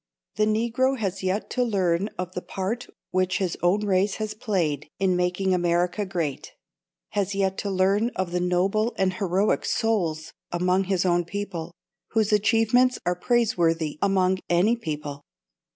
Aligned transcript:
The 0.35 0.47
Negro 0.47 0.97
has 0.97 1.21
yet 1.21 1.47
to 1.51 1.63
learn 1.63 2.07
of 2.17 2.31
the 2.31 2.41
part 2.41 2.87
which 3.11 3.37
his 3.37 3.55
own 3.61 3.85
race 3.85 4.15
has 4.15 4.33
played 4.33 4.87
in 4.97 5.15
making 5.15 5.53
America 5.53 6.07
great; 6.07 6.53
has 7.09 7.35
yet 7.35 7.55
to 7.59 7.69
learn 7.69 8.09
of 8.15 8.31
the 8.31 8.39
noble 8.39 8.95
and 8.97 9.13
heroic 9.13 9.63
souls 9.63 10.33
among 10.51 10.85
his 10.85 11.05
own 11.05 11.23
people, 11.23 11.75
whose 12.13 12.33
achievements 12.33 12.97
are 13.05 13.13
praiseworthy 13.15 13.99
among 14.01 14.39
any 14.49 14.75
people. 14.75 15.21